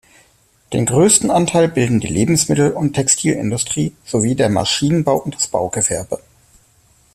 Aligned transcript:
Den 0.73 0.87
größten 0.87 1.29
Anteil 1.29 1.67
bilden 1.67 1.99
die 1.99 2.07
Lebensmittel- 2.07 2.71
und 2.71 2.93
Textilindustrie 2.93 3.93
sowie 4.03 4.33
der 4.33 4.49
Maschinenbau 4.49 5.17
und 5.17 5.35
das 5.35 5.47
Baugewerbe. 5.47 6.19